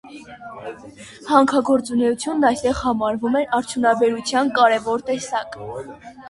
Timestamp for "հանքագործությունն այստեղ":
1.31-2.79